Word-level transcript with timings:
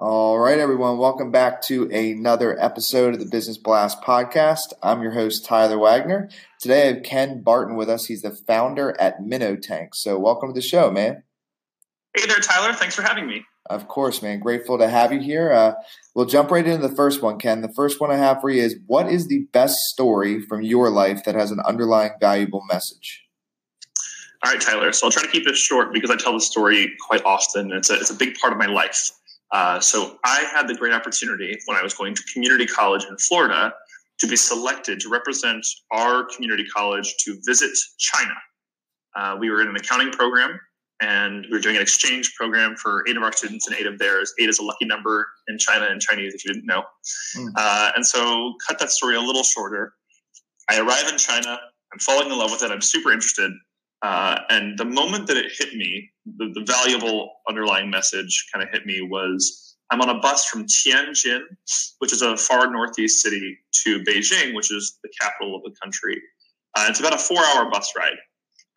All 0.00 0.38
right, 0.38 0.60
everyone. 0.60 0.96
Welcome 0.96 1.32
back 1.32 1.60
to 1.62 1.90
another 1.90 2.56
episode 2.62 3.14
of 3.14 3.18
the 3.18 3.26
Business 3.26 3.58
Blast 3.58 4.00
podcast. 4.00 4.72
I'm 4.80 5.02
your 5.02 5.10
host, 5.10 5.44
Tyler 5.44 5.76
Wagner. 5.76 6.30
Today 6.60 6.82
I 6.82 6.92
have 6.92 7.02
Ken 7.02 7.42
Barton 7.42 7.74
with 7.74 7.90
us. 7.90 8.04
He's 8.04 8.22
the 8.22 8.30
founder 8.30 8.94
at 9.00 9.20
Minnow 9.24 9.56
Tank. 9.56 9.96
So, 9.96 10.16
welcome 10.16 10.50
to 10.50 10.52
the 10.52 10.62
show, 10.62 10.92
man. 10.92 11.24
Hey 12.16 12.26
there, 12.26 12.36
Tyler. 12.36 12.74
Thanks 12.74 12.94
for 12.94 13.02
having 13.02 13.26
me. 13.26 13.44
Of 13.68 13.88
course, 13.88 14.22
man. 14.22 14.38
Grateful 14.38 14.78
to 14.78 14.88
have 14.88 15.12
you 15.12 15.18
here. 15.18 15.50
Uh, 15.50 15.72
we'll 16.14 16.26
jump 16.26 16.52
right 16.52 16.64
into 16.64 16.86
the 16.86 16.94
first 16.94 17.20
one, 17.20 17.36
Ken. 17.36 17.62
The 17.62 17.74
first 17.74 18.00
one 18.00 18.12
I 18.12 18.18
have 18.18 18.40
for 18.40 18.50
you 18.50 18.62
is 18.62 18.78
what 18.86 19.10
is 19.10 19.26
the 19.26 19.48
best 19.52 19.74
story 19.92 20.40
from 20.40 20.62
your 20.62 20.90
life 20.90 21.24
that 21.24 21.34
has 21.34 21.50
an 21.50 21.58
underlying 21.66 22.12
valuable 22.20 22.62
message? 22.68 23.24
All 24.44 24.52
right, 24.52 24.60
Tyler. 24.60 24.92
So 24.92 25.08
I'll 25.08 25.10
try 25.10 25.24
to 25.24 25.28
keep 25.28 25.44
this 25.44 25.58
short 25.58 25.92
because 25.92 26.12
I 26.12 26.14
tell 26.14 26.34
the 26.34 26.40
story 26.40 26.92
quite 27.04 27.24
often. 27.24 27.72
It's 27.72 27.90
a, 27.90 27.94
it's 27.94 28.10
a 28.10 28.14
big 28.14 28.36
part 28.36 28.52
of 28.52 28.60
my 28.60 28.66
life. 28.66 29.10
Uh, 29.52 29.80
so 29.80 30.18
I 30.24 30.40
had 30.52 30.68
the 30.68 30.74
great 30.74 30.92
opportunity 30.92 31.58
when 31.66 31.76
I 31.76 31.82
was 31.82 31.94
going 31.94 32.14
to 32.14 32.22
community 32.32 32.66
college 32.66 33.04
in 33.08 33.16
Florida 33.16 33.72
to 34.18 34.26
be 34.26 34.36
selected 34.36 35.00
to 35.00 35.08
represent 35.08 35.64
our 35.92 36.24
community 36.24 36.64
college 36.66 37.14
to 37.24 37.38
visit 37.46 37.70
China. 37.98 38.34
Uh, 39.16 39.36
we 39.38 39.50
were 39.50 39.62
in 39.62 39.68
an 39.68 39.76
accounting 39.76 40.10
program 40.10 40.58
and 41.00 41.46
we 41.48 41.56
were 41.56 41.60
doing 41.60 41.76
an 41.76 41.82
exchange 41.82 42.34
program 42.34 42.74
for 42.76 43.04
eight 43.08 43.16
of 43.16 43.22
our 43.22 43.32
students 43.32 43.66
and 43.68 43.76
eight 43.76 43.86
of 43.86 43.98
theirs. 43.98 44.32
Eight 44.40 44.48
is 44.48 44.58
a 44.58 44.64
lucky 44.64 44.84
number 44.84 45.26
in 45.46 45.56
China 45.58 45.86
in 45.86 46.00
Chinese, 46.00 46.34
if 46.34 46.44
you 46.44 46.52
didn't 46.52 46.66
know. 46.66 46.82
Mm. 47.36 47.50
Uh, 47.56 47.92
and 47.94 48.04
so, 48.04 48.54
cut 48.66 48.78
that 48.80 48.90
story 48.90 49.14
a 49.14 49.20
little 49.20 49.44
shorter. 49.44 49.92
I 50.68 50.78
arrive 50.80 51.08
in 51.08 51.16
China. 51.16 51.58
I'm 51.92 51.98
falling 52.00 52.30
in 52.30 52.36
love 52.36 52.50
with 52.50 52.62
it. 52.62 52.70
I'm 52.70 52.82
super 52.82 53.12
interested. 53.12 53.52
Uh, 54.02 54.38
and 54.48 54.78
the 54.78 54.84
moment 54.84 55.26
that 55.26 55.36
it 55.36 55.50
hit 55.58 55.74
me, 55.74 56.10
the, 56.36 56.52
the 56.54 56.64
valuable 56.64 57.32
underlying 57.48 57.90
message 57.90 58.46
kind 58.52 58.62
of 58.62 58.70
hit 58.72 58.86
me 58.86 59.02
was 59.02 59.76
I'm 59.90 60.00
on 60.00 60.10
a 60.10 60.20
bus 60.20 60.44
from 60.44 60.66
Tianjin, 60.66 61.40
which 61.98 62.12
is 62.12 62.22
a 62.22 62.36
far 62.36 62.70
northeast 62.70 63.22
city, 63.22 63.58
to 63.84 64.02
Beijing, 64.04 64.54
which 64.54 64.70
is 64.70 64.98
the 65.02 65.10
capital 65.20 65.56
of 65.56 65.62
the 65.62 65.74
country. 65.82 66.20
Uh, 66.74 66.86
it's 66.88 67.00
about 67.00 67.14
a 67.14 67.18
four 67.18 67.38
hour 67.38 67.70
bus 67.70 67.92
ride. 67.96 68.18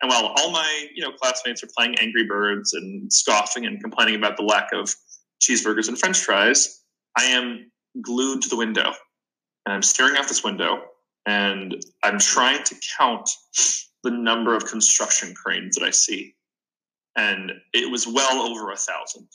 And 0.00 0.10
while 0.10 0.34
all 0.36 0.50
my 0.50 0.86
you 0.94 1.02
know 1.02 1.12
classmates 1.12 1.62
are 1.62 1.68
playing 1.76 1.96
Angry 2.00 2.24
Birds 2.26 2.72
and 2.72 3.12
scoffing 3.12 3.66
and 3.66 3.80
complaining 3.80 4.16
about 4.16 4.36
the 4.36 4.42
lack 4.42 4.72
of 4.72 4.92
cheeseburgers 5.40 5.88
and 5.88 5.98
French 5.98 6.18
fries, 6.18 6.82
I 7.16 7.24
am 7.24 7.70
glued 8.00 8.42
to 8.42 8.48
the 8.48 8.56
window, 8.56 8.92
and 9.66 9.74
I'm 9.74 9.82
staring 9.82 10.16
out 10.16 10.26
this 10.26 10.42
window, 10.42 10.82
and 11.26 11.76
I'm 12.02 12.18
trying 12.18 12.64
to 12.64 12.74
count 12.98 13.28
the 14.02 14.10
number 14.10 14.54
of 14.54 14.66
construction 14.66 15.34
cranes 15.34 15.76
that 15.76 15.84
I 15.84 15.90
see. 15.90 16.34
And 17.16 17.52
it 17.72 17.90
was 17.90 18.06
well 18.06 18.48
over 18.48 18.70
a 18.72 18.76
thousand. 18.76 19.28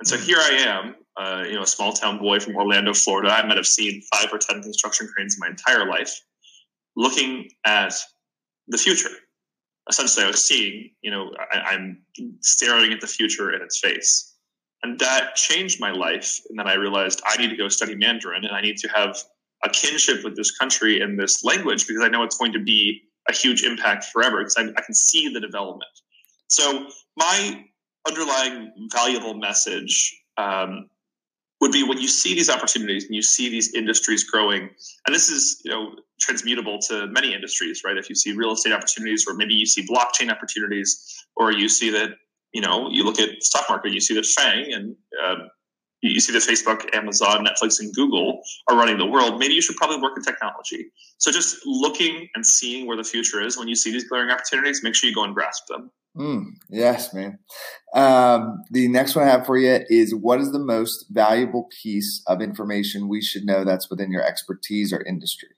And 0.00 0.08
so 0.08 0.16
here 0.16 0.38
I 0.40 0.50
am, 0.50 0.94
uh, 1.16 1.44
you 1.46 1.54
know, 1.54 1.62
a 1.62 1.66
small 1.66 1.92
town 1.92 2.18
boy 2.18 2.40
from 2.40 2.56
Orlando, 2.56 2.94
Florida. 2.94 3.30
I 3.30 3.46
might 3.46 3.56
have 3.56 3.66
seen 3.66 4.02
five 4.12 4.32
or 4.32 4.38
10 4.38 4.62
construction 4.62 5.08
cranes 5.14 5.34
in 5.34 5.40
my 5.40 5.48
entire 5.48 5.88
life, 5.88 6.20
looking 6.96 7.48
at 7.64 7.94
the 8.68 8.78
future. 8.78 9.10
Essentially, 9.88 10.24
I 10.24 10.28
was 10.28 10.46
seeing, 10.46 10.90
you 11.02 11.10
know, 11.10 11.30
I, 11.52 11.58
I'm 11.58 12.02
staring 12.40 12.92
at 12.92 13.00
the 13.00 13.06
future 13.06 13.54
in 13.54 13.62
its 13.62 13.78
face. 13.78 14.34
And 14.82 14.98
that 14.98 15.34
changed 15.34 15.80
my 15.80 15.90
life. 15.90 16.40
And 16.48 16.58
then 16.58 16.68
I 16.68 16.74
realized 16.74 17.22
I 17.24 17.36
need 17.36 17.50
to 17.50 17.56
go 17.56 17.68
study 17.68 17.94
Mandarin 17.94 18.44
and 18.44 18.54
I 18.54 18.60
need 18.60 18.76
to 18.78 18.88
have 18.88 19.18
a 19.64 19.68
kinship 19.68 20.24
with 20.24 20.36
this 20.36 20.56
country 20.56 21.00
and 21.00 21.18
this 21.18 21.42
language 21.44 21.86
because 21.86 22.02
I 22.02 22.08
know 22.08 22.22
it's 22.22 22.36
going 22.36 22.52
to 22.52 22.58
be 22.58 23.02
a 23.28 23.32
huge 23.32 23.62
impact 23.64 24.04
forever 24.04 24.38
because 24.38 24.56
I, 24.56 24.62
I 24.76 24.82
can 24.82 24.94
see 24.94 25.28
the 25.32 25.40
development. 25.40 25.90
So 26.48 26.86
my 27.16 27.64
underlying 28.06 28.72
valuable 28.92 29.34
message 29.34 30.14
um, 30.36 30.88
would 31.60 31.72
be 31.72 31.82
when 31.82 31.98
you 31.98 32.08
see 32.08 32.34
these 32.34 32.50
opportunities 32.50 33.04
and 33.04 33.14
you 33.14 33.22
see 33.22 33.48
these 33.48 33.72
industries 33.74 34.24
growing, 34.24 34.68
and 35.06 35.14
this 35.14 35.28
is 35.28 35.62
you 35.64 35.70
know 35.70 35.94
transmutable 36.20 36.78
to 36.88 37.06
many 37.08 37.32
industries, 37.32 37.82
right? 37.84 37.96
If 37.96 38.08
you 38.08 38.14
see 38.14 38.32
real 38.32 38.52
estate 38.52 38.72
opportunities, 38.72 39.24
or 39.26 39.34
maybe 39.34 39.54
you 39.54 39.66
see 39.66 39.86
blockchain 39.86 40.30
opportunities, 40.30 41.24
or 41.36 41.52
you 41.52 41.68
see 41.68 41.90
that 41.90 42.10
you 42.52 42.60
know 42.60 42.90
you 42.90 43.04
look 43.04 43.18
at 43.18 43.42
stock 43.42 43.64
market, 43.68 43.92
you 43.92 44.00
see 44.00 44.14
that 44.14 44.26
FAANG 44.38 44.74
and 44.74 44.96
uh, 45.22 45.36
you 46.10 46.20
see 46.20 46.32
that 46.32 46.42
Facebook, 46.42 46.94
Amazon, 46.94 47.46
Netflix, 47.46 47.80
and 47.80 47.92
Google 47.94 48.42
are 48.68 48.76
running 48.76 48.98
the 48.98 49.06
world. 49.06 49.38
Maybe 49.38 49.54
you 49.54 49.62
should 49.62 49.76
probably 49.76 50.00
work 50.00 50.12
in 50.16 50.22
technology. 50.22 50.86
So 51.18 51.30
just 51.30 51.58
looking 51.64 52.28
and 52.34 52.44
seeing 52.44 52.86
where 52.86 52.96
the 52.96 53.04
future 53.04 53.40
is 53.40 53.56
when 53.56 53.68
you 53.68 53.74
see 53.74 53.90
these 53.90 54.08
glaring 54.08 54.30
opportunities, 54.30 54.82
make 54.82 54.94
sure 54.94 55.08
you 55.08 55.14
go 55.14 55.24
and 55.24 55.34
grasp 55.34 55.64
them. 55.68 55.90
Mm, 56.16 56.44
yes, 56.70 57.12
man. 57.12 57.38
Um, 57.94 58.62
the 58.70 58.86
next 58.88 59.16
one 59.16 59.26
I 59.26 59.30
have 59.30 59.46
for 59.46 59.56
you 59.56 59.80
is 59.88 60.14
what 60.14 60.40
is 60.40 60.52
the 60.52 60.60
most 60.60 61.06
valuable 61.10 61.68
piece 61.82 62.22
of 62.28 62.40
information 62.40 63.08
we 63.08 63.20
should 63.20 63.44
know 63.44 63.64
that's 63.64 63.90
within 63.90 64.12
your 64.12 64.22
expertise 64.22 64.92
or 64.92 65.02
industry? 65.02 65.48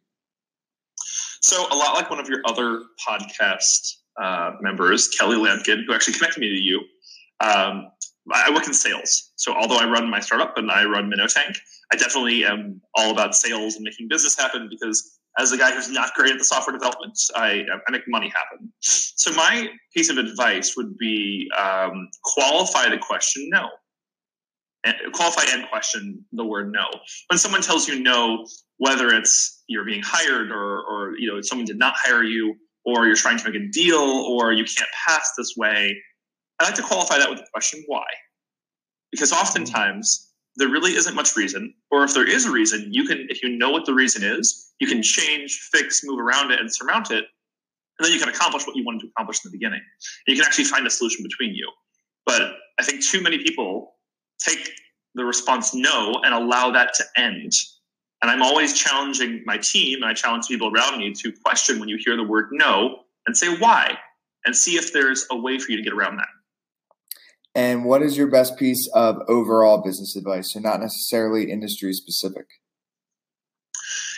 So, 1.43 1.67
a 1.71 1.77
lot 1.77 1.95
like 1.95 2.09
one 2.09 2.19
of 2.19 2.29
your 2.29 2.41
other 2.47 2.83
podcast 3.07 3.97
uh, 4.21 4.53
members, 4.61 5.09
Kelly 5.09 5.37
Lampkin, 5.37 5.85
who 5.87 5.95
actually 5.95 6.15
connected 6.15 6.41
me 6.41 6.49
to 6.49 6.61
you, 6.61 6.81
um, 7.41 7.91
I 8.33 8.51
work 8.53 8.67
in 8.67 8.75
sales. 8.75 9.33
So 9.37 9.55
although 9.55 9.77
I 9.77 9.89
run 9.89 10.11
my 10.11 10.21
startup 10.21 10.57
and 10.57 10.71
I 10.71 10.85
run 10.85 11.09
Minnow 11.09 11.27
Tank, 11.29 11.57
I 11.93 11.97
definitely 11.97 12.45
am 12.45 12.81
all 12.95 13.13
about 13.13 13.35
sales 13.35 13.77
and 13.77 13.85
making 13.85 14.09
business 14.09 14.37
happen 14.37 14.69
because 14.71 15.19
as 15.39 15.53
a 15.53 15.59
guy 15.59 15.73
who's 15.73 15.91
not 15.91 16.15
great 16.15 16.33
at 16.33 16.39
the 16.39 16.45
software 16.45 16.77
development, 16.77 17.19
I, 17.35 17.63
I 17.71 17.91
make 17.91 18.03
money 18.09 18.29
happen. 18.35 18.73
So 18.81 19.33
my 19.33 19.69
piece 19.95 20.11
of 20.11 20.19
advice 20.19 20.77
would 20.77 20.97
be 20.97 21.49
um, 21.57 22.09
qualify 22.23 22.89
the 22.89 22.99
question 22.99 23.49
no. 23.51 23.69
And 24.85 24.95
qualify 25.13 25.43
and 25.53 25.69
question 25.69 26.25
the 26.33 26.45
word 26.45 26.73
no. 26.73 26.87
When 27.29 27.39
someone 27.39 27.61
tells 27.61 27.89
you 27.89 28.01
no, 28.01 28.47
whether 28.79 29.09
it's 29.09 29.65
you're 29.69 29.85
being 29.85 30.03
hired 30.03 30.51
or, 30.51 30.83
or 30.83 31.19
you 31.19 31.29
know 31.29 31.41
someone 31.41 31.67
did 31.67 31.79
not 31.79 31.95
hire 31.97 32.23
you, 32.23 32.55
or 32.85 33.07
you're 33.07 33.17
trying 33.17 33.37
to 33.39 33.51
make 33.51 33.61
a 33.61 33.67
deal, 33.73 33.99
or 34.01 34.53
you 34.53 34.65
can't 34.65 34.89
pass 35.07 35.33
this 35.37 35.55
way, 35.57 35.97
I 36.59 36.65
like 36.65 36.75
to 36.75 36.83
qualify 36.83 37.19
that 37.19 37.29
with 37.29 37.39
the 37.39 37.47
question 37.53 37.83
why. 37.87 38.07
Because 39.11 39.33
oftentimes 39.33 40.33
there 40.57 40.69
really 40.69 40.93
isn't 40.93 41.15
much 41.15 41.37
reason, 41.37 41.75
or 41.91 42.05
if 42.05 42.15
there 42.15 42.29
is 42.29 42.47
a 42.47 42.51
reason, 42.51 42.89
you 42.91 43.05
can, 43.05 43.27
if 43.29 43.43
you 43.43 43.57
know 43.57 43.71
what 43.71 43.85
the 43.85 43.95
reason 43.95 44.23
is, 44.25 44.73
you 44.81 44.87
can 44.87 45.03
change, 45.03 45.69
fix, 45.73 46.03
move 46.05 46.19
around 46.19 46.51
it, 46.51 46.61
and 46.61 46.73
surmount 46.73 47.11
it, 47.11 47.25
and 47.99 48.05
then 48.05 48.13
you 48.13 48.19
can 48.19 48.29
accomplish 48.29 48.67
what 48.67 48.77
you 48.77 48.85
wanted 48.85 49.01
to 49.01 49.09
accomplish 49.09 49.45
in 49.45 49.51
the 49.51 49.57
beginning. 49.57 49.81
And 49.81 50.35
you 50.35 50.37
can 50.37 50.47
actually 50.47 50.65
find 50.65 50.87
a 50.87 50.91
solution 50.91 51.23
between 51.23 51.55
you. 51.55 51.71
But 52.25 52.57
I 52.79 52.83
think 52.83 53.05
too 53.05 53.23
many 53.23 53.39
people 53.39 53.95
take 54.39 54.71
the 55.15 55.25
response 55.25 55.75
no 55.75 56.21
and 56.25 56.35
allow 56.35 56.71
that 56.73 56.93
to 56.95 57.05
end. 57.17 57.53
And 58.23 58.31
I'm 58.31 58.43
always 58.43 58.79
challenging 58.79 59.43
my 59.47 59.59
team, 59.59 60.03
and 60.03 60.11
I 60.11 60.15
challenge 60.15 60.47
people 60.49 60.71
around 60.75 60.99
me 60.99 61.13
to 61.13 61.33
question 61.45 61.79
when 61.79 61.89
you 61.89 61.99
hear 62.03 62.17
the 62.17 62.25
word 62.25 62.49
no 62.53 63.01
and 63.27 63.37
say 63.37 63.57
why, 63.57 63.97
and 64.45 64.55
see 64.55 64.77
if 64.77 64.93
there's 64.93 65.27
a 65.31 65.37
way 65.37 65.59
for 65.59 65.71
you 65.71 65.77
to 65.77 65.83
get 65.83 65.93
around 65.93 66.17
that. 66.17 66.29
And 67.57 67.87
what 67.87 68.03
is 68.03 68.19
your 68.19 68.27
best 68.27 68.59
piece 68.59 68.87
of 68.93 69.17
overall 69.29 69.83
business 69.83 70.15
advice? 70.15 70.53
So, 70.53 70.61
not 70.61 70.79
necessarily 70.79 71.51
industry 71.51 71.95
specific. 71.95 72.45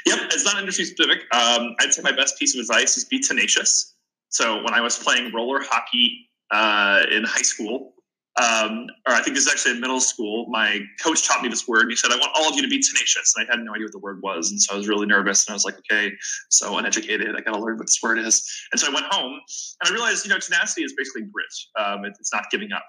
Yep, 0.06 0.18
it's 0.32 0.44
not 0.44 0.58
industry 0.58 0.86
specific. 0.86 1.20
Um, 1.32 1.76
I'd 1.78 1.92
say 1.92 2.02
my 2.02 2.10
best 2.10 2.36
piece 2.36 2.56
of 2.56 2.60
advice 2.60 2.96
is 2.96 3.04
be 3.04 3.20
tenacious. 3.20 3.94
So, 4.28 4.56
when 4.64 4.74
I 4.74 4.80
was 4.80 4.98
playing 4.98 5.32
roller 5.32 5.60
hockey 5.62 6.28
uh, 6.50 7.04
in 7.12 7.22
high 7.22 7.42
school, 7.42 7.94
um, 8.42 8.86
or 9.06 9.14
I 9.14 9.22
think 9.22 9.36
this 9.36 9.46
is 9.46 9.52
actually 9.52 9.76
in 9.76 9.80
middle 9.80 10.00
school, 10.00 10.46
my 10.48 10.80
coach 11.00 11.24
taught 11.24 11.40
me 11.40 11.48
this 11.48 11.68
word. 11.68 11.82
And 11.82 11.90
he 11.90 11.96
said, 11.96 12.10
I 12.10 12.16
want 12.16 12.32
all 12.34 12.48
of 12.48 12.56
you 12.56 12.62
to 12.62 12.68
be 12.68 12.82
tenacious. 12.82 13.34
And 13.36 13.46
I 13.46 13.52
had 13.52 13.64
no 13.64 13.72
idea 13.72 13.86
what 13.86 13.92
the 13.92 14.00
word 14.00 14.20
was. 14.20 14.50
And 14.50 14.60
so 14.60 14.74
I 14.74 14.78
was 14.78 14.88
really 14.88 15.06
nervous. 15.06 15.46
And 15.46 15.52
I 15.52 15.54
was 15.54 15.64
like, 15.64 15.76
okay, 15.78 16.12
so 16.50 16.76
uneducated. 16.76 17.36
I 17.36 17.40
got 17.40 17.52
to 17.52 17.60
learn 17.60 17.76
what 17.76 17.86
this 17.86 17.98
word 18.02 18.18
is. 18.18 18.44
And 18.72 18.80
so 18.80 18.90
I 18.90 18.94
went 18.94 19.06
home 19.10 19.40
and 19.80 19.90
I 19.90 19.92
realized, 19.92 20.24
you 20.24 20.30
know, 20.30 20.38
tenacity 20.38 20.82
is 20.82 20.94
basically 20.96 21.22
grit. 21.22 21.46
Um, 21.78 22.04
it's 22.04 22.32
not 22.32 22.44
giving 22.50 22.72
up. 22.72 22.84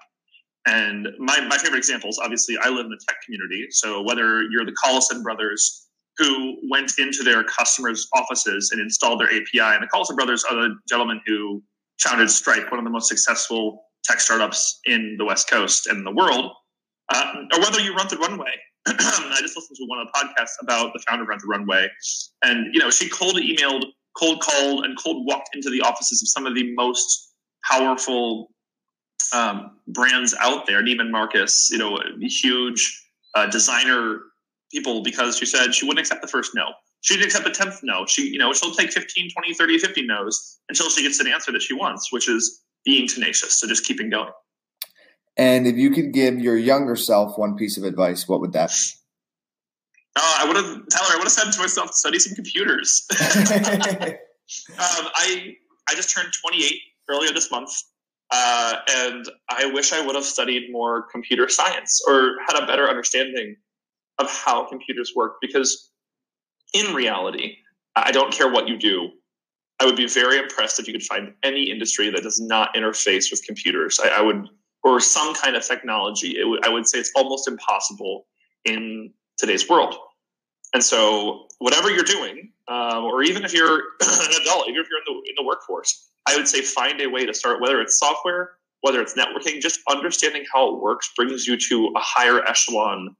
And 0.66 1.08
my, 1.18 1.40
my 1.48 1.56
favorite 1.56 1.78
examples, 1.78 2.18
obviously, 2.22 2.56
I 2.58 2.68
live 2.68 2.84
in 2.84 2.90
the 2.90 3.00
tech 3.08 3.16
community. 3.24 3.66
So 3.70 4.02
whether 4.02 4.42
you're 4.42 4.64
the 4.64 4.74
Collison 4.84 5.22
brothers 5.22 5.86
who 6.18 6.58
went 6.70 6.98
into 6.98 7.22
their 7.22 7.42
customers' 7.44 8.06
offices 8.14 8.70
and 8.72 8.80
installed 8.80 9.20
their 9.20 9.28
API, 9.28 9.74
and 9.74 9.82
the 9.82 9.88
Collison 9.92 10.16
brothers 10.16 10.44
are 10.44 10.54
the 10.54 10.74
gentlemen 10.88 11.20
who 11.26 11.62
founded 12.00 12.30
Stripe, 12.30 12.70
one 12.70 12.78
of 12.78 12.84
the 12.84 12.90
most 12.90 13.08
successful 13.08 13.84
tech 14.04 14.20
startups 14.20 14.80
in 14.84 15.16
the 15.18 15.24
West 15.24 15.48
Coast 15.48 15.86
and 15.86 16.06
the 16.06 16.10
world, 16.10 16.52
uh, 17.08 17.32
or 17.52 17.60
whether 17.60 17.80
you 17.80 17.94
run 17.94 18.08
the 18.08 18.16
runway. 18.16 18.52
I 18.86 19.36
just 19.40 19.56
listened 19.56 19.76
to 19.76 19.84
one 19.86 19.98
of 19.98 20.06
the 20.06 20.18
podcasts 20.18 20.56
about 20.62 20.92
the 20.94 21.02
founder 21.06 21.22
of 21.22 21.28
Rent 21.28 21.42
the 21.42 21.48
Runway, 21.48 21.88
and 22.42 22.74
you 22.74 22.80
know 22.80 22.90
she 22.90 23.10
cold 23.10 23.36
emailed, 23.36 23.84
cold 24.16 24.40
called, 24.40 24.84
and 24.84 24.96
cold 24.98 25.26
walked 25.26 25.54
into 25.54 25.68
the 25.68 25.82
offices 25.82 26.22
of 26.22 26.28
some 26.28 26.46
of 26.46 26.54
the 26.54 26.74
most 26.74 27.34
powerful 27.70 28.50
um, 29.32 29.76
brands 29.88 30.34
out 30.40 30.66
there. 30.66 30.82
Neiman 30.82 31.10
Marcus, 31.10 31.68
you 31.70 31.78
know, 31.78 31.98
huge 32.20 33.08
uh, 33.34 33.46
designer 33.46 34.20
people, 34.72 35.02
because 35.02 35.38
she 35.38 35.46
said 35.46 35.74
she 35.74 35.86
wouldn't 35.86 36.00
accept 36.00 36.22
the 36.22 36.28
first 36.28 36.52
no. 36.54 36.66
She 37.02 37.14
didn't 37.14 37.26
accept 37.26 37.44
the 37.44 37.50
tenth 37.50 37.80
no. 37.82 38.04
She, 38.06 38.28
you 38.28 38.38
know, 38.38 38.52
she'll 38.52 38.74
take 38.74 38.92
15, 38.92 39.30
20, 39.30 39.54
30, 39.54 39.78
50 39.78 40.06
no's 40.06 40.58
until 40.68 40.90
she 40.90 41.02
gets 41.02 41.18
an 41.18 41.28
answer 41.28 41.50
that 41.52 41.62
she 41.62 41.74
wants, 41.74 42.12
which 42.12 42.28
is 42.28 42.62
being 42.84 43.08
tenacious. 43.08 43.58
So 43.58 43.66
just 43.66 43.84
keeping 43.84 44.10
going. 44.10 44.30
And 45.36 45.66
if 45.66 45.76
you 45.76 45.90
could 45.90 46.12
give 46.12 46.38
your 46.38 46.56
younger 46.56 46.96
self 46.96 47.38
one 47.38 47.56
piece 47.56 47.78
of 47.78 47.84
advice, 47.84 48.28
what 48.28 48.40
would 48.40 48.52
that 48.52 48.70
be? 48.70 48.74
Uh, 50.16 50.36
I 50.40 50.44
would 50.46 50.56
have, 50.56 50.64
Tyler, 50.64 51.12
I 51.12 51.16
would 51.16 51.24
have 51.24 51.32
said 51.32 51.50
to 51.52 51.60
myself, 51.60 51.94
study 51.94 52.18
some 52.18 52.34
computers. 52.34 53.06
um, 54.70 55.08
I 55.14 55.54
I 55.88 55.94
just 55.94 56.14
turned 56.14 56.32
28 56.40 56.74
earlier 57.08 57.32
this 57.32 57.50
month, 57.50 57.70
uh, 58.30 58.76
and 58.88 59.28
I 59.48 59.66
wish 59.66 59.92
I 59.92 60.04
would 60.04 60.14
have 60.14 60.24
studied 60.24 60.70
more 60.70 61.02
computer 61.10 61.48
science 61.48 62.00
or 62.06 62.36
had 62.46 62.62
a 62.62 62.66
better 62.66 62.88
understanding 62.88 63.56
of 64.18 64.30
how 64.30 64.64
computers 64.68 65.12
work. 65.16 65.36
Because 65.40 65.90
in 66.72 66.94
reality, 66.94 67.56
I 67.96 68.12
don't 68.12 68.32
care 68.32 68.50
what 68.50 68.68
you 68.68 68.78
do. 68.78 69.10
I 69.80 69.86
would 69.86 69.96
be 69.96 70.06
very 70.06 70.38
impressed 70.38 70.78
if 70.78 70.86
you 70.86 70.92
could 70.92 71.02
find 71.02 71.32
any 71.42 71.70
industry 71.70 72.10
that 72.10 72.22
does 72.22 72.38
not 72.38 72.74
interface 72.74 73.30
with 73.30 73.42
computers. 73.44 73.98
I, 74.02 74.08
I 74.08 74.20
would, 74.20 74.48
or 74.84 75.00
some 75.00 75.34
kind 75.34 75.56
of 75.56 75.66
technology. 75.66 76.36
I 76.62 76.68
would 76.68 76.86
say 76.86 76.98
it's 76.98 77.10
almost 77.16 77.48
impossible 77.48 78.26
in 78.64 79.12
today's 79.38 79.68
world. 79.68 79.94
And 80.72 80.84
so, 80.84 81.46
whatever 81.58 81.90
you're 81.90 82.04
doing, 82.04 82.52
um, 82.68 83.04
or 83.04 83.22
even 83.22 83.44
if 83.44 83.52
you're 83.52 83.78
an 84.02 84.42
adult, 84.42 84.68
even 84.68 84.80
if 84.80 84.86
you're 84.88 84.98
in 84.98 85.04
the, 85.06 85.30
in 85.30 85.34
the 85.36 85.42
workforce, 85.42 86.09
I 86.26 86.36
would 86.36 86.48
say 86.48 86.62
find 86.62 87.00
a 87.00 87.08
way 87.08 87.26
to 87.26 87.34
start, 87.34 87.60
whether 87.60 87.80
it's 87.80 87.98
software, 87.98 88.50
whether 88.82 89.00
it's 89.00 89.14
networking, 89.14 89.60
just 89.60 89.80
understanding 89.88 90.44
how 90.52 90.74
it 90.74 90.80
works 90.80 91.10
brings 91.16 91.46
you 91.46 91.56
to 91.56 91.92
a 91.96 92.00
higher 92.00 92.42
echelon 92.46 93.16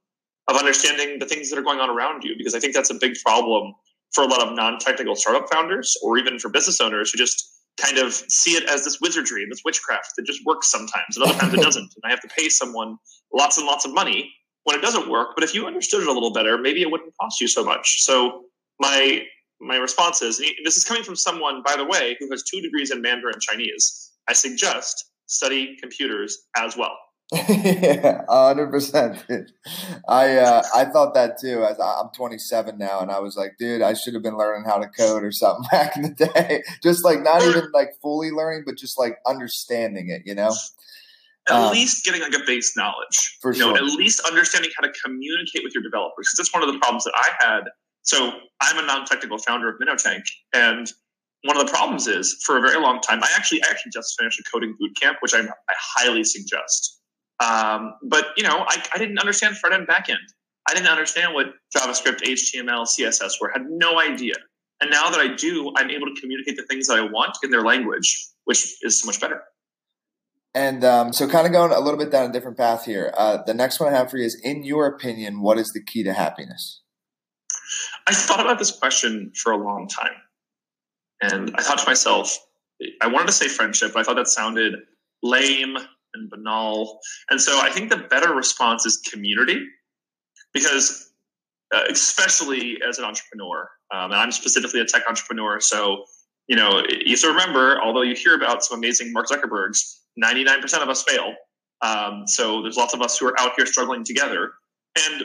of 0.48 0.56
understanding 0.56 1.18
the 1.18 1.26
things 1.26 1.50
that 1.50 1.58
are 1.58 1.62
going 1.62 1.80
on 1.80 1.90
around 1.90 2.24
you. 2.24 2.34
Because 2.36 2.54
I 2.54 2.60
think 2.60 2.74
that's 2.74 2.90
a 2.90 2.94
big 2.94 3.14
problem 3.24 3.74
for 4.12 4.24
a 4.24 4.26
lot 4.26 4.40
of 4.46 4.54
non 4.54 4.78
technical 4.78 5.14
startup 5.16 5.52
founders, 5.52 5.96
or 6.02 6.18
even 6.18 6.38
for 6.38 6.48
business 6.48 6.80
owners 6.80 7.10
who 7.10 7.18
just 7.18 7.58
kind 7.80 7.98
of 7.98 8.12
see 8.12 8.52
it 8.52 8.68
as 8.68 8.84
this 8.84 9.00
wizardry 9.00 9.42
and 9.42 9.50
this 9.50 9.62
witchcraft 9.64 10.12
that 10.16 10.26
just 10.26 10.44
works 10.44 10.70
sometimes, 10.70 11.16
and 11.16 11.24
other 11.24 11.38
times 11.38 11.54
it 11.54 11.60
doesn't. 11.62 11.92
And 11.94 12.02
I 12.04 12.10
have 12.10 12.20
to 12.20 12.28
pay 12.28 12.48
someone 12.48 12.96
lots 13.32 13.58
and 13.58 13.66
lots 13.66 13.84
of 13.84 13.94
money 13.94 14.32
when 14.64 14.76
it 14.76 14.82
doesn't 14.82 15.08
work. 15.08 15.30
But 15.34 15.44
if 15.44 15.54
you 15.54 15.66
understood 15.66 16.02
it 16.02 16.08
a 16.08 16.12
little 16.12 16.32
better, 16.32 16.58
maybe 16.58 16.82
it 16.82 16.90
wouldn't 16.90 17.14
cost 17.20 17.40
you 17.40 17.48
so 17.48 17.64
much. 17.64 18.02
So 18.02 18.44
my 18.78 19.24
my 19.60 19.76
response 19.76 20.22
is 20.22 20.38
this 20.64 20.76
is 20.76 20.84
coming 20.84 21.02
from 21.02 21.16
someone, 21.16 21.62
by 21.64 21.76
the 21.76 21.84
way, 21.84 22.16
who 22.18 22.30
has 22.30 22.42
two 22.42 22.60
degrees 22.60 22.90
in 22.90 23.02
Mandarin 23.02 23.40
Chinese. 23.40 24.12
I 24.28 24.32
suggest 24.32 25.10
study 25.26 25.76
computers 25.80 26.38
as 26.56 26.76
well. 26.76 26.96
yeah, 27.48 28.22
hundred 28.28 28.72
percent. 28.72 29.24
I 30.08 30.36
uh, 30.36 30.62
I 30.74 30.86
thought 30.86 31.14
that 31.14 31.38
too. 31.40 31.64
As 31.64 31.78
I'm 31.78 32.08
27 32.16 32.76
now, 32.76 33.00
and 33.00 33.10
I 33.10 33.20
was 33.20 33.36
like, 33.36 33.52
dude, 33.56 33.82
I 33.82 33.94
should 33.94 34.14
have 34.14 34.22
been 34.22 34.36
learning 34.36 34.68
how 34.68 34.78
to 34.78 34.88
code 34.88 35.22
or 35.22 35.30
something 35.30 35.64
back 35.70 35.96
in 35.96 36.02
the 36.02 36.26
day. 36.26 36.62
Just 36.82 37.04
like 37.04 37.22
not 37.22 37.42
even 37.42 37.70
like 37.72 37.90
fully 38.02 38.32
learning, 38.32 38.64
but 38.66 38.76
just 38.76 38.98
like 38.98 39.18
understanding 39.26 40.08
it. 40.08 40.22
You 40.24 40.34
know, 40.34 40.52
at 41.48 41.54
um, 41.54 41.72
least 41.72 42.04
getting 42.04 42.20
like 42.20 42.34
a 42.34 42.44
base 42.44 42.76
knowledge. 42.76 43.38
For 43.40 43.52
you 43.52 43.60
know, 43.60 43.76
at 43.76 43.84
least 43.84 44.20
understanding 44.26 44.72
how 44.76 44.86
to 44.86 44.92
communicate 45.04 45.62
with 45.62 45.72
your 45.72 45.84
developers. 45.84 46.26
Because 46.26 46.36
that's 46.38 46.54
one 46.54 46.68
of 46.68 46.72
the 46.72 46.80
problems 46.80 47.04
that 47.04 47.14
I 47.14 47.44
had 47.44 47.60
so 48.02 48.32
I'm 48.60 48.78
a 48.78 48.86
non-technical 48.86 49.38
founder 49.38 49.68
of 49.68 49.76
Minnow 49.78 49.96
Tank, 49.96 50.24
and 50.52 50.90
one 51.44 51.56
of 51.56 51.66
the 51.66 51.72
problems 51.72 52.06
is 52.06 52.42
for 52.44 52.58
a 52.58 52.60
very 52.60 52.80
long 52.80 53.00
time. 53.00 53.22
I 53.22 53.28
actually 53.34 53.62
I 53.62 53.66
actually 53.70 53.92
just 53.92 54.18
finished 54.18 54.38
a 54.40 54.42
coding 54.50 54.74
boot 54.78 54.92
camp, 55.00 55.18
which 55.20 55.34
I, 55.34 55.40
I 55.40 55.74
highly 55.78 56.24
suggest. 56.24 57.00
Um, 57.40 57.94
but 58.02 58.26
you 58.36 58.42
know, 58.42 58.64
I, 58.68 58.82
I 58.94 58.98
didn't 58.98 59.18
understand 59.18 59.56
front 59.56 59.74
end, 59.74 59.86
back 59.86 60.08
end. 60.08 60.18
I 60.68 60.74
didn't 60.74 60.88
understand 60.88 61.34
what 61.34 61.46
JavaScript, 61.74 62.22
HTML, 62.22 62.86
CSS 62.86 63.32
were. 63.40 63.50
Had 63.52 63.62
no 63.68 63.98
idea. 63.98 64.34
And 64.80 64.90
now 64.90 65.10
that 65.10 65.20
I 65.20 65.34
do, 65.34 65.72
I'm 65.76 65.90
able 65.90 66.06
to 66.06 66.20
communicate 66.20 66.56
the 66.56 66.64
things 66.64 66.86
that 66.86 66.98
I 66.98 67.02
want 67.02 67.36
in 67.42 67.50
their 67.50 67.62
language, 67.62 68.28
which 68.44 68.76
is 68.82 69.00
so 69.00 69.06
much 69.06 69.20
better. 69.20 69.42
And 70.54 70.84
um, 70.84 71.12
so, 71.12 71.28
kind 71.28 71.46
of 71.46 71.52
going 71.52 71.72
a 71.72 71.80
little 71.80 71.98
bit 71.98 72.10
down 72.10 72.28
a 72.28 72.32
different 72.32 72.56
path 72.56 72.84
here. 72.84 73.12
Uh, 73.16 73.38
the 73.46 73.54
next 73.54 73.78
one 73.78 73.92
I 73.92 73.96
have 73.96 74.10
for 74.10 74.16
you 74.16 74.24
is: 74.24 74.40
In 74.42 74.64
your 74.64 74.86
opinion, 74.86 75.40
what 75.40 75.58
is 75.58 75.70
the 75.72 75.82
key 75.82 76.02
to 76.02 76.12
happiness? 76.12 76.82
I 78.06 78.14
thought 78.14 78.40
about 78.40 78.58
this 78.58 78.70
question 78.70 79.32
for 79.34 79.52
a 79.52 79.56
long 79.56 79.88
time. 79.88 80.12
And 81.22 81.54
I 81.56 81.62
thought 81.62 81.78
to 81.78 81.86
myself, 81.86 82.36
I 83.00 83.06
wanted 83.06 83.26
to 83.26 83.32
say 83.32 83.48
friendship, 83.48 83.92
but 83.92 84.00
I 84.00 84.02
thought 84.02 84.16
that 84.16 84.28
sounded 84.28 84.74
lame 85.22 85.76
and 86.14 86.30
banal. 86.30 87.00
And 87.30 87.40
so 87.40 87.60
I 87.60 87.70
think 87.70 87.90
the 87.90 87.98
better 87.98 88.34
response 88.34 88.86
is 88.86 88.96
community, 88.98 89.66
because 90.52 91.12
uh, 91.74 91.82
especially 91.90 92.80
as 92.86 92.98
an 92.98 93.04
entrepreneur, 93.04 93.68
um, 93.92 94.10
and 94.10 94.14
I'm 94.14 94.32
specifically 94.32 94.80
a 94.80 94.84
tech 94.84 95.02
entrepreneur, 95.08 95.60
so 95.60 96.04
you 96.48 96.56
know 96.56 96.82
you 96.88 97.12
have 97.12 97.20
to 97.20 97.28
remember, 97.28 97.80
although 97.80 98.02
you 98.02 98.16
hear 98.16 98.34
about 98.34 98.64
some 98.64 98.78
amazing 98.78 99.12
Mark 99.12 99.28
Zuckerbergs, 99.28 99.98
99% 100.22 100.82
of 100.82 100.88
us 100.88 101.04
fail. 101.04 101.34
Um, 101.82 102.24
so 102.26 102.62
there's 102.62 102.76
lots 102.76 102.92
of 102.92 103.02
us 103.02 103.18
who 103.18 103.28
are 103.28 103.40
out 103.40 103.52
here 103.56 103.66
struggling 103.66 104.04
together, 104.04 104.52
and 104.96 105.24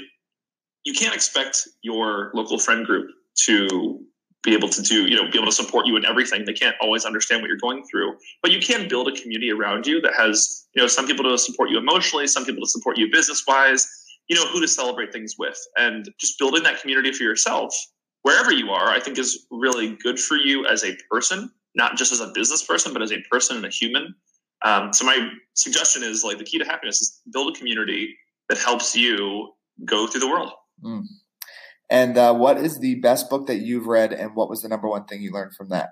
you 0.85 0.93
can't 0.93 1.13
expect 1.13 1.67
your 1.81 2.31
local 2.33 2.57
friend 2.57 2.85
group 2.85 3.09
to 3.45 3.99
be 4.43 4.53
able 4.53 4.69
to 4.69 4.81
do, 4.83 5.07
you 5.07 5.15
know, 5.15 5.23
be 5.29 5.37
able 5.37 5.47
to 5.47 5.51
support 5.51 5.87
you 5.87 5.97
in 5.97 6.05
everything. 6.05 6.45
They 6.45 6.53
can't 6.53 6.75
always 6.79 7.03
understand 7.03 7.41
what 7.41 7.47
you're 7.47 7.57
going 7.57 7.83
through, 7.89 8.15
but 8.43 8.51
you 8.51 8.59
can 8.59 8.87
build 8.87 9.07
a 9.07 9.11
community 9.11 9.51
around 9.51 9.87
you 9.87 9.99
that 10.01 10.13
has, 10.13 10.67
you 10.75 10.81
know, 10.81 10.87
some 10.87 11.07
people 11.07 11.25
to 11.25 11.37
support 11.37 11.71
you 11.71 11.79
emotionally, 11.79 12.27
some 12.27 12.45
people 12.45 12.61
to 12.61 12.69
support 12.69 12.97
you 12.97 13.11
business 13.11 13.43
wise, 13.47 13.87
you 14.27 14.35
know, 14.35 14.45
who 14.45 14.61
to 14.61 14.67
celebrate 14.67 15.11
things 15.11 15.35
with. 15.37 15.57
And 15.77 16.07
just 16.19 16.37
building 16.37 16.61
that 16.63 16.79
community 16.79 17.11
for 17.11 17.23
yourself, 17.23 17.75
wherever 18.21 18.51
you 18.51 18.69
are, 18.69 18.89
I 18.89 18.99
think 18.99 19.17
is 19.17 19.47
really 19.49 19.97
good 20.03 20.19
for 20.19 20.37
you 20.37 20.67
as 20.67 20.83
a 20.83 20.95
person, 21.09 21.49
not 21.73 21.97
just 21.97 22.11
as 22.11 22.19
a 22.19 22.31
business 22.35 22.63
person, 22.63 22.93
but 22.93 23.01
as 23.01 23.11
a 23.11 23.21
person 23.31 23.57
and 23.57 23.65
a 23.65 23.69
human. 23.69 24.13
Um, 24.63 24.93
so 24.93 25.05
my 25.05 25.29
suggestion 25.55 26.03
is 26.03 26.23
like 26.23 26.37
the 26.37 26.43
key 26.43 26.59
to 26.59 26.65
happiness 26.65 27.01
is 27.01 27.21
build 27.33 27.55
a 27.55 27.57
community 27.57 28.15
that 28.49 28.59
helps 28.59 28.95
you 28.95 29.49
go 29.83 30.05
through 30.05 30.21
the 30.21 30.27
world. 30.27 30.51
Mm. 30.83 31.03
And 31.89 32.17
uh, 32.17 32.33
what 32.33 32.57
is 32.57 32.79
the 32.79 32.95
best 32.95 33.29
book 33.29 33.47
that 33.47 33.57
you've 33.57 33.87
read, 33.87 34.11
and 34.11 34.35
what 34.35 34.49
was 34.49 34.61
the 34.61 34.69
number 34.69 34.87
one 34.87 35.05
thing 35.05 35.21
you 35.21 35.31
learned 35.31 35.55
from 35.55 35.69
that? 35.69 35.89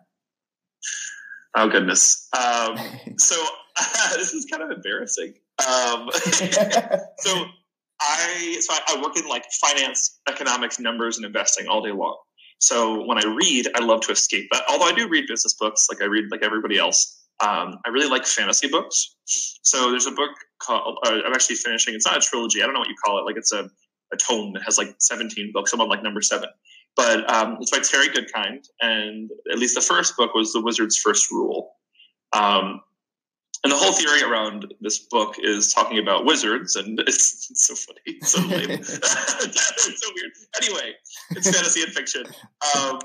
Oh 1.55 1.69
goodness. 1.69 2.27
Um, 2.33 2.77
so 3.17 3.35
uh, 3.79 4.09
this 4.17 4.33
is 4.33 4.45
kind 4.45 4.63
of 4.63 4.71
embarrassing. 4.71 5.33
Um, 5.59 6.09
so 6.13 7.45
I 8.01 8.57
so 8.59 8.73
I, 8.73 8.81
I, 8.89 9.01
work 9.01 9.17
in 9.17 9.27
like 9.27 9.45
finance, 9.61 10.19
economics, 10.27 10.79
numbers, 10.79 11.17
and 11.17 11.25
investing 11.25 11.67
all 11.67 11.81
day 11.81 11.91
long. 11.91 12.17
So 12.59 13.05
when 13.05 13.17
I 13.17 13.27
read, 13.27 13.67
I 13.75 13.83
love 13.83 14.01
to 14.01 14.11
escape 14.11 14.47
that. 14.51 14.63
Although 14.69 14.85
I 14.85 14.93
do 14.93 15.07
read 15.07 15.25
business 15.27 15.53
books, 15.53 15.87
like 15.91 16.01
I 16.01 16.05
read 16.05 16.25
like 16.31 16.43
everybody 16.43 16.77
else. 16.77 17.19
Um, 17.39 17.79
I 17.85 17.89
really 17.89 18.09
like 18.09 18.25
fantasy 18.25 18.67
books. 18.67 19.15
So 19.25 19.89
there's 19.91 20.05
a 20.05 20.11
book 20.11 20.31
called 20.59 20.97
uh, 21.05 21.19
I'm 21.25 21.33
actually 21.33 21.57
finishing. 21.57 21.93
It's 21.93 22.05
not 22.05 22.17
a 22.17 22.21
trilogy. 22.21 22.61
I 22.61 22.65
don't 22.65 22.73
know 22.73 22.79
what 22.79 22.89
you 22.89 22.95
call 23.03 23.19
it. 23.19 23.25
Like 23.25 23.37
it's 23.37 23.51
a 23.51 23.69
a 24.13 24.17
tome 24.17 24.53
that 24.53 24.63
has 24.63 24.77
like 24.77 24.95
17 24.99 25.51
books. 25.51 25.73
I'm 25.73 25.81
on 25.81 25.89
like 25.89 26.03
number 26.03 26.21
seven. 26.21 26.49
But 26.95 27.29
um, 27.33 27.57
it's 27.59 27.71
by 27.71 27.79
Terry 27.79 28.07
Goodkind, 28.09 28.67
and 28.81 29.31
at 29.51 29.57
least 29.57 29.75
the 29.75 29.81
first 29.81 30.15
book 30.15 30.35
was 30.35 30.53
The 30.53 30.61
Wizard's 30.61 30.97
First 30.97 31.31
Rule. 31.31 31.73
Um, 32.33 32.81
and 33.63 33.71
the 33.71 33.77
whole 33.77 33.93
theory 33.93 34.21
around 34.21 34.73
this 34.81 34.99
book 34.99 35.35
is 35.39 35.73
talking 35.73 35.97
about 35.97 36.25
wizards, 36.25 36.75
and 36.75 36.99
it's, 37.07 37.49
it's 37.49 37.65
so 37.65 37.75
funny, 37.75 38.19
so 38.21 38.41
lame, 38.41 38.69
it's 38.79 40.01
so 40.01 40.11
weird. 40.15 40.31
Anyway, 40.61 40.93
it's 41.31 41.49
fantasy 41.49 41.81
and 41.81 41.93
fiction, 41.93 42.25
um, 42.75 42.99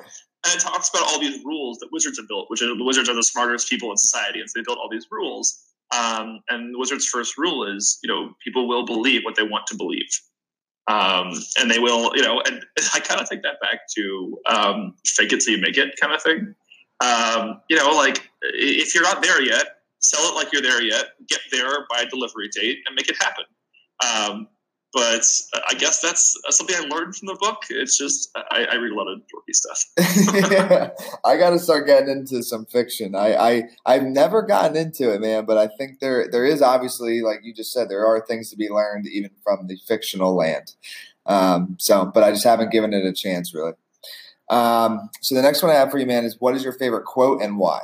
and 0.44 0.54
it 0.54 0.60
talks 0.60 0.90
about 0.90 1.04
all 1.04 1.20
these 1.20 1.42
rules 1.44 1.78
that 1.78 1.88
wizards 1.92 2.18
have 2.18 2.28
built, 2.28 2.50
which 2.50 2.60
are, 2.60 2.76
the 2.76 2.84
wizards 2.84 3.08
are 3.08 3.14
the 3.14 3.22
smartest 3.22 3.70
people 3.70 3.90
in 3.90 3.96
society, 3.96 4.40
and 4.40 4.50
so 4.50 4.58
they 4.58 4.64
built 4.64 4.78
all 4.78 4.88
these 4.90 5.06
rules. 5.10 5.64
Um, 5.90 6.40
and 6.50 6.74
the 6.74 6.78
wizard's 6.78 7.06
first 7.06 7.38
rule 7.38 7.64
is, 7.64 7.98
you 8.02 8.08
know, 8.08 8.34
people 8.44 8.68
will 8.68 8.84
believe 8.84 9.24
what 9.24 9.36
they 9.36 9.42
want 9.42 9.66
to 9.68 9.76
believe. 9.76 10.10
Um, 10.88 11.32
and 11.58 11.70
they 11.70 11.78
will, 11.78 12.16
you 12.16 12.22
know, 12.22 12.40
and 12.46 12.64
I 12.94 13.00
kind 13.00 13.20
of 13.20 13.28
take 13.28 13.42
that 13.42 13.60
back 13.60 13.80
to 13.96 14.38
um, 14.46 14.94
fake 15.06 15.32
it 15.32 15.40
till 15.40 15.54
you 15.54 15.60
make 15.60 15.76
it 15.76 15.94
kind 16.00 16.14
of 16.14 16.22
thing. 16.22 16.54
Um, 17.04 17.60
you 17.68 17.76
know, 17.76 17.90
like 17.90 18.28
if 18.42 18.94
you're 18.94 19.04
not 19.04 19.22
there 19.22 19.42
yet, 19.42 19.66
sell 20.00 20.32
it 20.32 20.34
like 20.34 20.52
you're 20.52 20.62
there 20.62 20.82
yet, 20.82 21.06
get 21.28 21.40
there 21.52 21.86
by 21.90 22.06
delivery 22.06 22.48
date 22.52 22.78
and 22.86 22.94
make 22.94 23.08
it 23.08 23.16
happen. 23.20 23.44
But 24.92 25.22
I 25.68 25.74
guess 25.74 26.00
that's 26.00 26.34
something 26.48 26.74
I 26.74 26.80
learned 26.88 27.14
from 27.14 27.26
the 27.26 27.36
book. 27.38 27.64
It's 27.68 27.98
just 27.98 28.30
I, 28.34 28.66
I 28.72 28.76
read 28.76 28.90
a 28.90 28.94
lot 28.94 29.06
of 29.06 29.20
dorky 29.20 29.52
stuff. 29.54 29.84
I 31.24 31.36
got 31.36 31.50
to 31.50 31.58
start 31.58 31.86
getting 31.86 32.08
into 32.08 32.42
some 32.42 32.64
fiction. 32.64 33.14
I, 33.14 33.34
I 33.34 33.62
I've 33.84 34.04
never 34.04 34.40
gotten 34.40 34.76
into 34.76 35.12
it, 35.12 35.20
man. 35.20 35.44
But 35.44 35.58
I 35.58 35.68
think 35.76 36.00
there 36.00 36.28
there 36.30 36.46
is 36.46 36.62
obviously, 36.62 37.20
like 37.20 37.40
you 37.42 37.52
just 37.52 37.70
said, 37.70 37.90
there 37.90 38.06
are 38.06 38.24
things 38.24 38.48
to 38.50 38.56
be 38.56 38.70
learned 38.70 39.06
even 39.08 39.30
from 39.44 39.66
the 39.66 39.76
fictional 39.86 40.34
land. 40.34 40.72
Um, 41.26 41.76
so, 41.78 42.06
but 42.06 42.24
I 42.24 42.30
just 42.30 42.44
haven't 42.44 42.72
given 42.72 42.94
it 42.94 43.04
a 43.04 43.12
chance 43.12 43.54
really. 43.54 43.74
Um, 44.48 45.10
so 45.20 45.34
the 45.34 45.42
next 45.42 45.62
one 45.62 45.70
I 45.70 45.74
have 45.74 45.90
for 45.90 45.98
you, 45.98 46.06
man, 46.06 46.24
is 46.24 46.36
what 46.40 46.54
is 46.54 46.64
your 46.64 46.72
favorite 46.72 47.04
quote 47.04 47.42
and 47.42 47.58
why? 47.58 47.80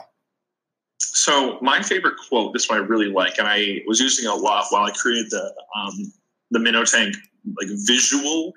So 0.99 1.59
my 1.61 1.83
favorite 1.83 2.17
quote, 2.29 2.55
this 2.55 2.69
one 2.69 2.79
I 2.79 2.83
really 2.83 3.11
like, 3.11 3.39
and 3.39 3.47
I 3.47 3.83
was 3.87 4.01
using 4.01 4.25
it 4.25 4.31
a 4.31 4.35
lot 4.35 4.65
while 4.71 4.85
I 4.85 4.91
created 4.93 5.31
the 5.31 5.55
um, 5.77 6.13
the 6.51 6.59
Minnow 6.59 6.85
Tank 6.85 7.15
like 7.61 7.69
visual. 7.87 8.53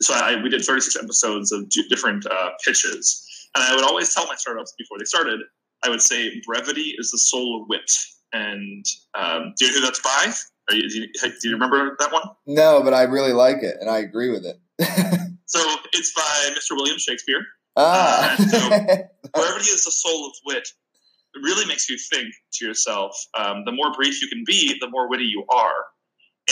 So 0.00 0.14
I, 0.14 0.40
we 0.42 0.48
did 0.48 0.64
36 0.64 0.96
episodes 1.02 1.50
of 1.52 1.68
different 1.88 2.24
uh, 2.26 2.50
pitches, 2.64 3.24
and 3.54 3.64
I 3.64 3.74
would 3.74 3.84
always 3.84 4.14
tell 4.14 4.26
my 4.26 4.36
startups 4.36 4.74
before 4.78 4.98
they 4.98 5.04
started, 5.04 5.40
I 5.84 5.88
would 5.88 6.02
say 6.02 6.40
brevity 6.46 6.94
is 6.98 7.10
the 7.10 7.18
soul 7.18 7.62
of 7.62 7.68
wit. 7.68 7.90
And 8.32 8.84
um, 9.14 9.54
do 9.58 9.66
you 9.66 9.72
know 9.72 9.80
who 9.80 9.84
that's 9.86 10.00
by? 10.00 10.32
You, 10.70 10.88
do, 10.88 10.98
you, 11.00 11.08
do 11.08 11.48
you 11.48 11.54
remember 11.54 11.96
that 11.98 12.12
one? 12.12 12.24
No, 12.46 12.82
but 12.82 12.92
I 12.92 13.02
really 13.04 13.32
like 13.32 13.62
it, 13.62 13.76
and 13.80 13.88
I 13.88 13.98
agree 13.98 14.30
with 14.30 14.44
it. 14.44 14.56
so 15.46 15.60
it's 15.92 16.12
by 16.14 16.50
Mr. 16.50 16.76
William 16.76 16.98
Shakespeare. 16.98 17.40
Ah. 17.76 18.34
Uh, 18.34 18.36
so 18.36 18.68
brevity 19.34 19.70
is 19.70 19.84
the 19.84 19.90
soul 19.90 20.26
of 20.26 20.32
wit. 20.44 20.68
It 21.34 21.40
really 21.42 21.66
makes 21.66 21.88
you 21.88 21.96
think 22.12 22.34
to 22.54 22.66
yourself. 22.66 23.16
Um, 23.34 23.64
the 23.64 23.72
more 23.72 23.92
brief 23.92 24.20
you 24.20 24.28
can 24.28 24.44
be, 24.46 24.76
the 24.80 24.88
more 24.90 25.08
witty 25.08 25.24
you 25.24 25.44
are. 25.48 25.86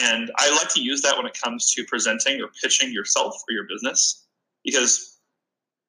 And 0.02 0.30
I 0.36 0.50
like 0.50 0.68
to 0.74 0.82
use 0.82 1.00
that 1.02 1.16
when 1.16 1.26
it 1.26 1.38
comes 1.40 1.72
to 1.72 1.84
presenting 1.84 2.40
or 2.40 2.48
pitching 2.62 2.92
yourself 2.92 3.34
or 3.48 3.52
your 3.52 3.64
business, 3.66 4.26
because 4.64 5.18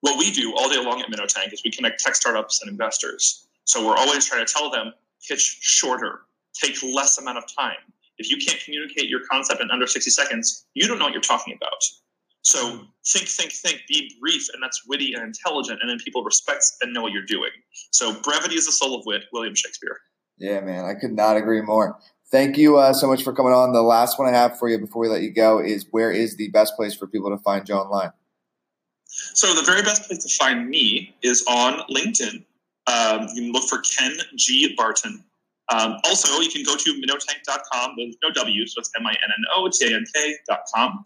what 0.02 0.18
we 0.18 0.32
do 0.32 0.54
all 0.56 0.70
day 0.70 0.82
long 0.82 1.02
at 1.02 1.10
Minnow 1.10 1.26
Tank 1.26 1.54
is 1.54 1.62
we 1.66 1.72
connect 1.72 2.00
tech 2.00 2.16
startups 2.16 2.62
and 2.62 2.72
investors. 2.72 3.48
So 3.66 3.86
we're 3.86 3.98
always 3.98 4.26
trying 4.26 4.46
to 4.46 4.52
tell 4.52 4.70
them 4.70 4.94
pitch 5.28 5.58
shorter, 5.62 6.22
take 6.54 6.82
less 6.84 7.18
amount 7.18 7.38
of 7.38 7.44
time. 7.54 7.76
If 8.18 8.30
you 8.30 8.38
can't 8.38 8.60
communicate 8.64 9.10
your 9.10 9.22
concept 9.30 9.62
in 9.62 9.70
under 9.72 9.88
60 9.88 10.10
seconds, 10.10 10.66
you 10.74 10.88
don't 10.88 11.00
know 11.00 11.06
what 11.06 11.14
you're 11.14 11.22
talking 11.22 11.56
about. 11.56 11.84
So 12.42 12.80
think, 13.06 13.28
think, 13.28 13.52
think, 13.52 13.82
be 13.90 14.16
brief, 14.22 14.48
and 14.54 14.64
that's 14.64 14.88
witty 14.88 15.14
and 15.14 15.24
intelligent, 15.24 15.80
and 15.82 15.90
then 15.90 15.98
people 16.00 16.24
respect 16.24 16.64
and 16.82 16.94
know 16.94 17.02
what 17.02 17.12
you're 17.12 17.26
doing. 17.26 17.50
So 17.92 18.14
brevity 18.22 18.56
is 18.56 18.66
the 18.66 18.72
soul 18.72 18.98
of 18.98 19.06
wit, 19.06 19.26
William 19.34 19.54
Shakespeare. 19.54 20.00
Yeah, 20.38 20.62
man, 20.62 20.86
I 20.86 20.94
could 20.94 21.14
not 21.14 21.36
agree 21.36 21.62
more. 21.62 22.00
Thank 22.30 22.58
you 22.58 22.78
uh, 22.78 22.94
so 22.94 23.08
much 23.08 23.24
for 23.24 23.34
coming 23.34 23.54
on. 23.54 23.72
The 23.72 23.82
last 23.82 24.20
one 24.20 24.28
I 24.28 24.38
have 24.38 24.60
for 24.60 24.68
you 24.68 24.78
before 24.78 25.02
we 25.02 25.08
let 25.08 25.22
you 25.22 25.32
go 25.32 25.60
is 25.60 25.86
where 25.92 26.12
is 26.12 26.36
the 26.36 26.50
best 26.50 26.76
place 26.76 26.94
for 26.94 27.08
people 27.08 27.30
to 27.30 27.38
find 27.38 27.66
Joe 27.66 27.80
online? 27.80 28.12
So 29.06 29.54
the 29.54 29.62
very 29.62 29.82
best 29.82 30.04
place 30.04 30.26
to 30.26 30.36
find 30.36 30.70
me 30.70 31.16
is 31.22 31.46
on 31.48 31.80
LinkedIn. 31.90 32.44
Um, 32.88 33.28
you 33.34 33.44
can 33.44 33.54
look 33.54 33.70
for 33.70 33.80
Ken 33.80 34.18
G. 34.36 34.76
Barton. 34.76 35.24
Um, 35.70 35.98
also, 36.06 36.42
you 36.42 36.50
can 36.50 36.64
go 36.64 36.76
to 36.76 36.94
minnowtank.com. 36.94 37.94
There's 37.98 38.18
no 38.24 38.32
W, 38.32 38.68
so 38.68 38.80
it's 38.80 38.90
M-I-N-N-O-T-A-N-K.com. 38.98 41.04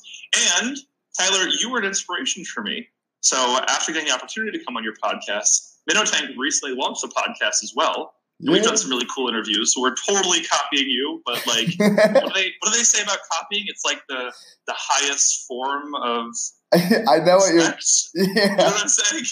And 0.59 0.77
Tyler, 1.17 1.49
you 1.59 1.71
were 1.71 1.79
an 1.79 1.85
inspiration 1.85 2.45
for 2.45 2.61
me. 2.61 2.87
So 3.21 3.37
after 3.67 3.91
getting 3.91 4.07
the 4.07 4.13
opportunity 4.13 4.55
to 4.57 4.63
come 4.63 4.77
on 4.77 4.83
your 4.83 4.93
podcast, 5.03 5.77
Minnow 5.87 6.03
Tank 6.03 6.31
recently 6.37 6.75
launched 6.75 7.03
a 7.03 7.07
podcast 7.07 7.63
as 7.63 7.73
well. 7.75 8.13
We've 8.47 8.63
done 8.63 8.77
some 8.77 8.89
really 8.89 9.07
cool 9.13 9.29
interviews, 9.29 9.73
so 9.73 9.81
we're 9.81 9.95
totally 9.95 10.41
copying 10.43 10.89
you. 10.89 11.21
But 11.25 11.45
like, 11.45 11.67
what, 11.77 12.23
do 12.25 12.31
they, 12.33 12.51
what 12.59 12.71
do 12.71 12.77
they 12.77 12.83
say 12.83 13.03
about 13.03 13.19
copying? 13.31 13.65
It's 13.67 13.85
like 13.85 14.01
the 14.09 14.33
the 14.67 14.75
highest 14.75 15.45
form 15.47 15.93
of. 15.95 16.33
I 16.73 17.19
know 17.19 17.37
what 17.37 17.53
you're. 17.53 17.61
Yeah. 17.61 17.71
You 18.15 18.55
know 18.57 18.65
what 18.65 18.81
I'm 18.81 18.87
saying? 18.87 19.25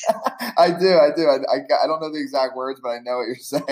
I 0.57 0.71
do, 0.71 0.91
I 0.99 1.09
do. 1.15 1.23
I, 1.23 1.37
I, 1.47 1.57
I, 1.83 1.87
don't 1.87 2.01
know 2.01 2.11
the 2.11 2.19
exact 2.19 2.55
words, 2.55 2.79
but 2.83 2.89
I 2.89 2.99
know 2.99 3.17
what 3.17 3.27
you're 3.27 3.35
saying. 3.35 3.63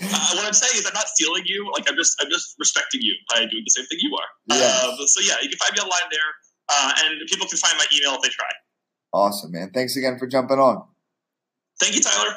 Uh, 0.00 0.30
what 0.34 0.46
I'm 0.46 0.52
saying 0.52 0.78
is, 0.78 0.86
I'm 0.86 0.94
not 0.94 1.08
stealing 1.08 1.42
you. 1.44 1.70
Like, 1.74 1.88
I'm 1.88 1.96
just, 1.96 2.16
I'm 2.22 2.30
just 2.30 2.54
respecting 2.58 3.02
you 3.02 3.14
by 3.30 3.40
doing 3.40 3.62
the 3.64 3.70
same 3.70 3.84
thing 3.86 3.98
you 4.00 4.16
are. 4.16 4.56
Yeah. 4.56 4.64
Uh, 4.64 5.06
so 5.06 5.20
yeah, 5.20 5.34
you 5.42 5.48
can 5.48 5.58
find 5.58 5.74
me 5.74 5.80
online 5.80 6.08
there, 6.10 6.30
uh, 6.70 6.92
and 7.04 7.28
people 7.28 7.46
can 7.46 7.58
find 7.58 7.76
my 7.76 7.86
email 7.96 8.14
if 8.14 8.22
they 8.22 8.28
try. 8.28 8.48
Awesome, 9.12 9.52
man. 9.52 9.70
Thanks 9.70 9.96
again 9.96 10.18
for 10.18 10.26
jumping 10.26 10.58
on. 10.58 10.82
Thank 11.80 11.94
you, 11.94 12.00
Tyler. 12.00 12.36